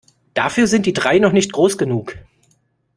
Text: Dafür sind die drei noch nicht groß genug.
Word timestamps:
Dafür 0.33 0.65
sind 0.65 0.87
die 0.87 0.93
drei 0.93 1.19
noch 1.19 1.31
nicht 1.31 1.51
groß 1.53 1.77
genug. 1.77 2.15